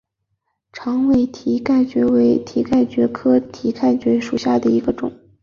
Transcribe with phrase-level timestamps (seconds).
[0.73, 5.13] 长尾蹄盖蕨为蹄盖蕨科蹄盖蕨属下的一个种。